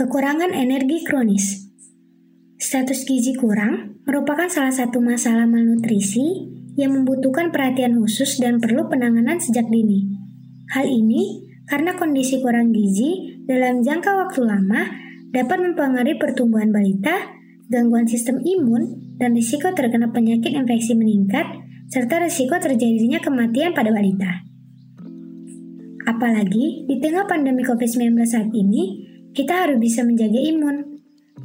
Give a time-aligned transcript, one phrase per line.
[0.00, 1.68] Kekurangan energi kronis.
[2.56, 6.24] Status gizi kurang merupakan salah satu masalah malnutrisi
[6.80, 10.08] yang membutuhkan perhatian khusus dan perlu penanganan sejak dini.
[10.72, 14.88] Hal ini karena kondisi kurang gizi dalam jangka waktu lama
[15.36, 17.36] dapat mempengaruhi pertumbuhan balita,
[17.68, 21.44] gangguan sistem imun, dan risiko terkena penyakit infeksi meningkat,
[21.92, 24.48] serta risiko terjadinya kematian pada balita.
[26.08, 30.76] Apalagi di tengah pandemi COVID-19 saat ini, kita harus bisa menjaga imun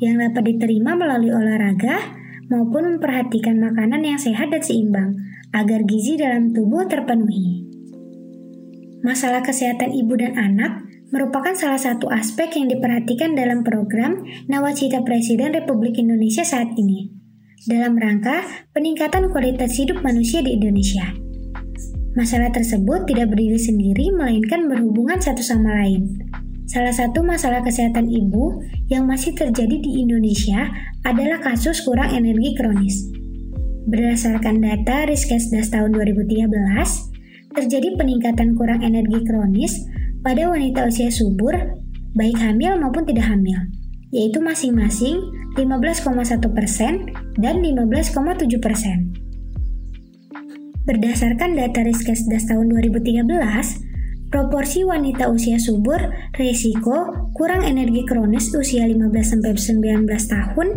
[0.01, 2.17] yang dapat diterima melalui olahraga
[2.49, 5.17] maupun memperhatikan makanan yang sehat dan seimbang
[5.55, 7.63] agar gizi dalam tubuh terpenuhi.
[9.05, 10.81] Masalah kesehatan ibu dan anak
[11.13, 17.13] merupakan salah satu aspek yang diperhatikan dalam program Nawacita Presiden Republik Indonesia saat ini
[17.69, 21.05] dalam rangka peningkatan kualitas hidup manusia di Indonesia.
[22.15, 26.24] Masalah tersebut tidak berdiri sendiri melainkan berhubungan satu sama lain.
[26.65, 28.57] Salah satu masalah kesehatan ibu
[28.89, 30.65] yang masih terjadi di Indonesia
[31.05, 33.05] adalah kasus kurang energi kronis.
[33.85, 36.41] Berdasarkan data Riskesdas tahun 2013,
[37.53, 39.85] terjadi peningkatan kurang energi kronis
[40.25, 41.53] pada wanita usia subur,
[42.17, 43.61] baik hamil maupun tidak hamil,
[44.09, 45.21] yaitu masing-masing
[45.53, 46.41] 15,1%
[47.37, 49.21] dan 15,7%.
[50.85, 53.94] Berdasarkan data Riskesdas tahun 2013,
[54.25, 56.01] Proporsi wanita usia subur
[56.33, 60.67] resiko kurang energi kronis usia 15-19 tahun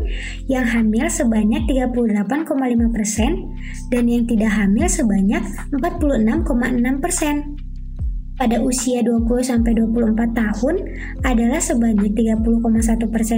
[0.53, 5.43] yang hamil sebanyak 38,5% dan yang tidak hamil sebanyak
[5.75, 7.59] 46,6%.
[8.39, 10.75] Pada usia 20-24 tahun
[11.27, 12.47] adalah sebanyak 30,1%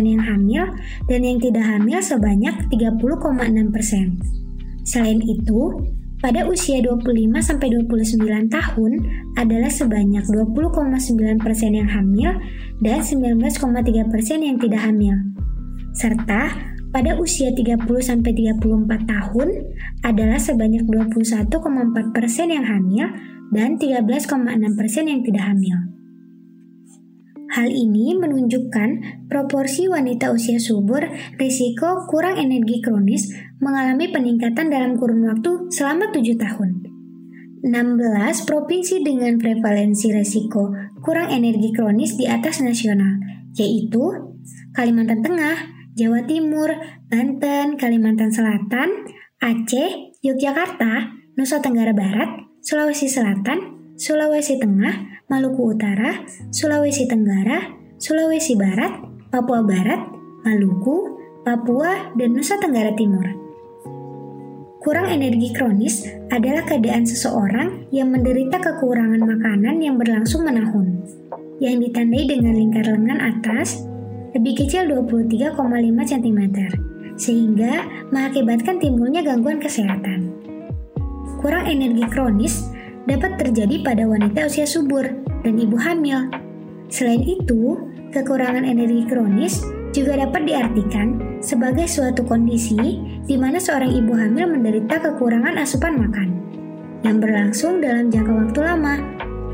[0.05, 0.69] yang hamil
[1.09, 4.85] dan yang tidak hamil sebanyak 30,6%.
[4.85, 5.81] Selain itu,
[6.21, 7.89] pada usia 25-29
[8.53, 8.93] tahun
[9.41, 11.01] adalah sebanyak 20,9%
[11.73, 12.31] yang hamil
[12.85, 13.41] dan 19,3%
[14.45, 15.17] yang tidak hamil.
[15.97, 16.53] Serta
[16.93, 18.61] pada usia 30-34
[19.09, 19.49] tahun
[20.05, 21.49] adalah sebanyak 21,4%
[22.53, 23.07] yang hamil
[23.51, 26.00] dan 13,6% yang tidak hamil.
[27.51, 28.91] Hal ini menunjukkan
[29.27, 31.03] proporsi wanita usia subur
[31.35, 33.27] risiko kurang energi kronis
[33.59, 36.71] mengalami peningkatan dalam kurun waktu selama 7 tahun.
[37.67, 40.71] 16 provinsi dengan prevalensi risiko
[41.03, 43.19] kurang energi kronis di atas nasional,
[43.59, 44.31] yaitu
[44.71, 45.59] Kalimantan Tengah,
[45.99, 46.71] Jawa Timur,
[47.11, 49.11] Banten, Kalimantan Selatan,
[49.43, 57.69] Aceh, Yogyakarta, Nusa Tenggara Barat, Sulawesi Selatan, Sulawesi Tengah, Maluku Utara, Sulawesi Tenggara,
[58.01, 58.97] Sulawesi Barat,
[59.29, 60.09] Papua Barat,
[60.41, 63.29] Maluku, Papua, dan Nusa Tenggara Timur.
[64.81, 71.05] Kurang energi kronis adalah keadaan seseorang yang menderita kekurangan makanan yang berlangsung menahun,
[71.61, 73.85] yang ditandai dengan lingkar lengan atas
[74.33, 75.61] lebih kecil 23,5
[76.09, 76.41] cm,
[77.21, 80.33] sehingga mengakibatkan timbulnya gangguan kesehatan.
[81.45, 82.80] Kurang energi kronis
[83.11, 85.03] dapat terjadi pada wanita usia subur
[85.43, 86.31] dan ibu hamil.
[86.87, 87.75] Selain itu,
[88.15, 92.79] kekurangan energi kronis juga dapat diartikan sebagai suatu kondisi
[93.27, 96.29] di mana seorang ibu hamil menderita kekurangan asupan makan
[97.03, 98.95] yang berlangsung dalam jangka waktu lama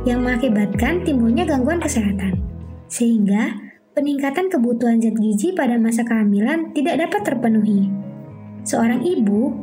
[0.05, 2.37] yang mengakibatkan timbulnya gangguan kesehatan.
[2.87, 3.57] Sehingga
[3.97, 7.89] peningkatan kebutuhan zat gizi pada masa kehamilan tidak dapat terpenuhi.
[8.67, 9.55] Seorang ibu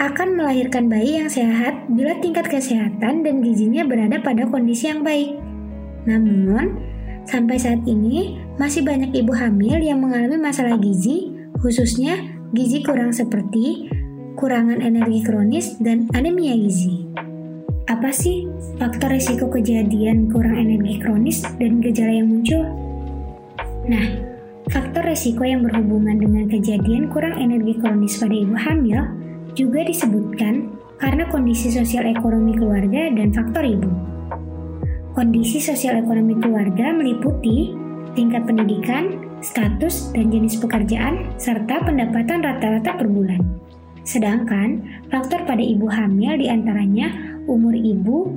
[0.00, 5.36] akan melahirkan bayi yang sehat bila tingkat kesehatan dan gizinya berada pada kondisi yang baik.
[6.08, 6.80] Namun,
[7.28, 12.16] sampai saat ini masih banyak ibu hamil yang mengalami masalah gizi, khususnya
[12.56, 13.92] gizi kurang seperti
[14.40, 17.04] kurangan energi kronis dan anemia gizi.
[17.84, 18.48] Apa sih
[18.80, 22.64] faktor risiko kejadian kurang energi kronis dan gejala yang muncul?
[23.84, 24.06] Nah,
[24.72, 29.19] faktor risiko yang berhubungan dengan kejadian kurang energi kronis pada ibu hamil
[29.54, 33.90] juga disebutkan karena kondisi sosial ekonomi keluarga dan faktor ibu.
[35.16, 37.74] Kondisi sosial ekonomi keluarga meliputi
[38.14, 43.40] tingkat pendidikan, status, dan jenis pekerjaan, serta pendapatan rata-rata per bulan.
[44.04, 47.10] Sedangkan faktor pada ibu hamil di antaranya
[47.46, 48.28] umur ibu,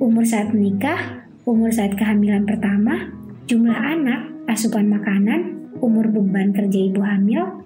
[0.00, 3.10] umur saat menikah, umur saat kehamilan pertama,
[3.46, 7.64] jumlah anak, asupan makanan, umur beban kerja ibu hamil,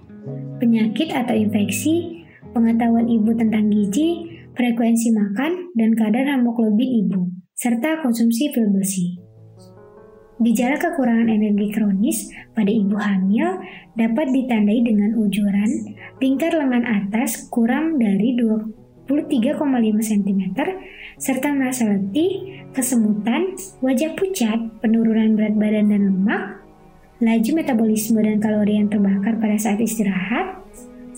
[0.62, 2.13] penyakit atau infeksi,
[2.54, 4.22] pengetahuan ibu tentang gizi,
[4.54, 7.26] frekuensi makan, dan kadar hemoglobin ibu,
[7.58, 9.18] serta konsumsi pil besi.
[10.42, 12.26] Gejala kekurangan energi kronis
[12.58, 13.58] pada ibu hamil
[13.94, 15.70] dapat ditandai dengan ujuran
[16.18, 19.54] lingkar lengan atas kurang dari 23,5
[20.02, 20.42] cm,
[21.22, 26.42] serta merasa letih, kesemutan, wajah pucat, penurunan berat badan dan lemak,
[27.22, 30.63] laju metabolisme dan kalori yang terbakar pada saat istirahat,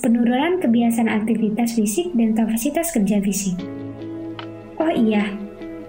[0.00, 3.56] penurunan kebiasaan aktivitas fisik dan kapasitas kerja fisik.
[4.76, 5.32] Oh iya,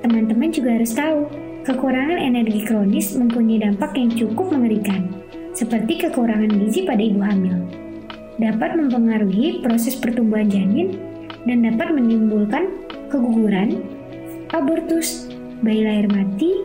[0.03, 1.27] teman-teman juga harus tahu,
[1.67, 5.11] kekurangan energi kronis mempunyai dampak yang cukup mengerikan,
[5.51, 7.57] seperti kekurangan gizi pada ibu hamil.
[8.37, 10.95] Dapat mempengaruhi proses pertumbuhan janin
[11.43, 12.69] dan dapat menimbulkan
[13.09, 13.81] keguguran,
[14.53, 15.27] abortus,
[15.65, 16.61] bayi lahir mati,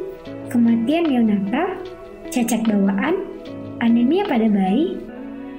[0.53, 1.81] kematian neonatal,
[2.29, 3.25] cacat bawaan,
[3.81, 5.01] anemia pada bayi,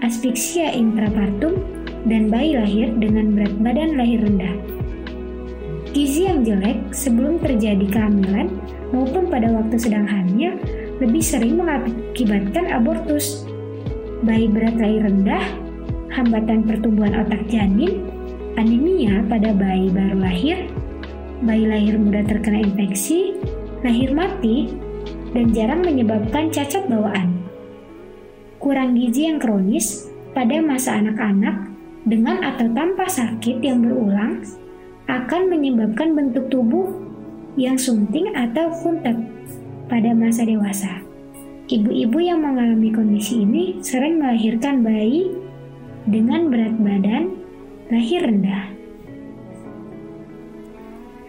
[0.03, 1.63] asfiksia intrapartum,
[2.03, 4.55] dan bayi lahir dengan berat badan lahir rendah.
[5.95, 8.51] Gizi yang jelek sebelum terjadi kehamilan
[8.91, 10.59] maupun pada waktu sedang hamil
[10.99, 13.47] lebih sering mengakibatkan abortus.
[14.27, 15.43] Bayi berat lahir rendah,
[16.11, 18.03] hambatan pertumbuhan otak janin,
[18.59, 20.57] anemia pada bayi baru lahir,
[21.43, 23.39] bayi lahir muda terkena infeksi,
[23.83, 24.71] lahir mati,
[25.31, 27.42] dan jarang menyebabkan cacat bawaan
[28.63, 31.67] kurang gizi yang kronis pada masa anak-anak
[32.07, 34.39] dengan atau tanpa sakit yang berulang
[35.11, 36.95] akan menyebabkan bentuk tubuh
[37.59, 39.19] yang sunting atau kuntet
[39.91, 41.03] pada masa dewasa.
[41.67, 45.27] Ibu-ibu yang mengalami kondisi ini sering melahirkan bayi
[46.07, 47.35] dengan berat badan
[47.91, 48.71] lahir rendah.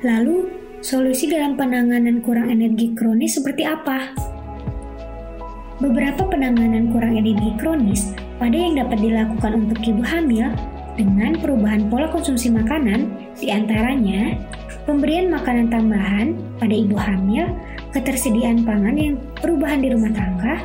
[0.07, 0.55] Lalu,
[0.87, 4.24] solusi dalam penanganan kurang energi kronis seperti apa?
[5.85, 10.49] Beberapa penanganan kurang energi kronis pada yang dapat dilakukan untuk ibu hamil
[10.97, 14.33] dengan perubahan pola konsumsi makanan, di antaranya
[14.89, 17.53] pemberian makanan tambahan pada ibu hamil,
[17.93, 20.57] ketersediaan pangan yang perubahan di rumah tangga,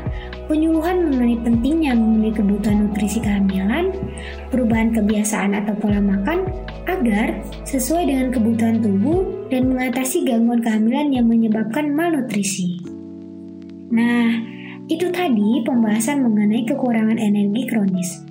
[0.47, 3.91] penyuluhan mengenai pentingnya memenuhi kebutuhan nutrisi kehamilan,
[4.55, 6.47] perubahan kebiasaan atau pola makan
[6.87, 7.35] agar
[7.67, 12.79] sesuai dengan kebutuhan tubuh dan mengatasi gangguan kehamilan yang menyebabkan malnutrisi.
[13.91, 14.58] Nah,
[14.89, 18.25] itu tadi pembahasan mengenai kekurangan energi kronis.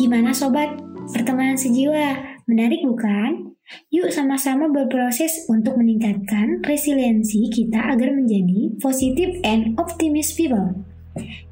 [0.00, 0.72] Gimana sobat?
[1.12, 3.52] Pertemanan sejiwa, menarik bukan?
[3.92, 10.72] Yuk sama-sama berproses untuk meningkatkan resiliensi kita agar menjadi positive and optimist people.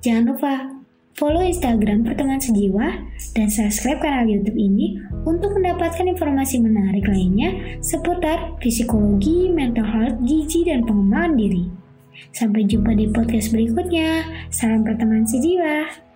[0.00, 0.53] Jangan lupa
[1.12, 2.88] follow Instagram Pertemanan Sejiwa
[3.37, 4.97] dan subscribe kanal YouTube ini
[5.29, 11.85] untuk mendapatkan informasi menarik lainnya seputar psikologi, mental health, gizi, dan pengembangan diri.
[12.30, 14.24] Sampai jumpa di podcast berikutnya.
[14.52, 16.06] Salam pertemanan sejiwa.